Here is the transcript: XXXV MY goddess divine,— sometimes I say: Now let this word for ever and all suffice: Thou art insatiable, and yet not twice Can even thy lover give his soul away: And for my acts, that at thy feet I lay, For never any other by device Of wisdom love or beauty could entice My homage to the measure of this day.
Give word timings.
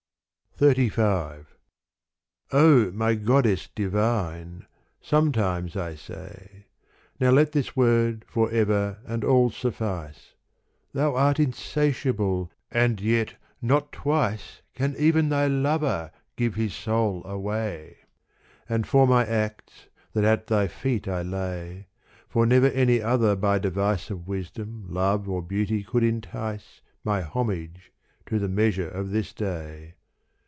XXXV 0.59 2.93
MY 2.93 3.15
goddess 3.15 3.67
divine,— 3.73 4.65
sometimes 5.01 5.75
I 5.75 5.95
say: 5.95 6.67
Now 7.19 7.31
let 7.31 7.51
this 7.53 7.75
word 7.75 8.23
for 8.27 8.51
ever 8.51 8.99
and 9.07 9.23
all 9.23 9.49
suffice: 9.49 10.35
Thou 10.93 11.15
art 11.15 11.39
insatiable, 11.39 12.51
and 12.69 13.01
yet 13.01 13.37
not 13.59 13.91
twice 13.91 14.61
Can 14.75 14.95
even 14.99 15.29
thy 15.29 15.47
lover 15.47 16.11
give 16.35 16.53
his 16.53 16.75
soul 16.75 17.25
away: 17.25 17.97
And 18.69 18.85
for 18.85 19.07
my 19.07 19.25
acts, 19.25 19.87
that 20.13 20.23
at 20.25 20.45
thy 20.45 20.67
feet 20.67 21.07
I 21.07 21.23
lay, 21.23 21.87
For 22.29 22.45
never 22.45 22.67
any 22.67 23.01
other 23.01 23.35
by 23.35 23.57
device 23.57 24.11
Of 24.11 24.27
wisdom 24.27 24.85
love 24.89 25.27
or 25.27 25.41
beauty 25.41 25.81
could 25.83 26.03
entice 26.03 26.81
My 27.03 27.23
homage 27.23 27.91
to 28.27 28.37
the 28.37 28.47
measure 28.49 28.89
of 28.89 29.09
this 29.09 29.33
day. 29.33 29.95